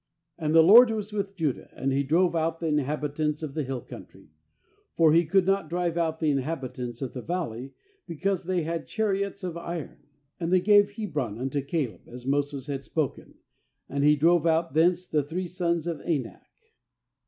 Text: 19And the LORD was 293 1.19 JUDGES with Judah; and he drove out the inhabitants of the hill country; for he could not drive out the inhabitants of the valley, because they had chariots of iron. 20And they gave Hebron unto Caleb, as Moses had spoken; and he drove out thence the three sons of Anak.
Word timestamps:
19And 0.41 0.53
the 0.55 0.63
LORD 0.63 0.89
was 0.89 1.11
293 1.11 1.13
1.19 1.13 1.13
JUDGES 1.13 1.29
with 1.29 1.37
Judah; 1.37 1.69
and 1.83 1.93
he 1.93 2.03
drove 2.03 2.35
out 2.35 2.59
the 2.59 2.65
inhabitants 2.65 3.43
of 3.43 3.53
the 3.53 3.61
hill 3.63 3.81
country; 3.81 4.29
for 4.97 5.13
he 5.13 5.27
could 5.27 5.45
not 5.45 5.69
drive 5.69 5.95
out 5.95 6.19
the 6.19 6.31
inhabitants 6.31 7.01
of 7.03 7.13
the 7.13 7.21
valley, 7.21 7.75
because 8.07 8.45
they 8.45 8.63
had 8.63 8.87
chariots 8.87 9.43
of 9.43 9.55
iron. 9.57 9.99
20And 10.41 10.49
they 10.49 10.59
gave 10.59 10.93
Hebron 10.95 11.37
unto 11.37 11.61
Caleb, 11.61 12.07
as 12.07 12.25
Moses 12.25 12.65
had 12.65 12.81
spoken; 12.81 13.35
and 13.87 14.03
he 14.03 14.15
drove 14.15 14.47
out 14.47 14.73
thence 14.73 15.05
the 15.05 15.21
three 15.21 15.45
sons 15.45 15.85
of 15.85 16.01
Anak. 16.01 16.41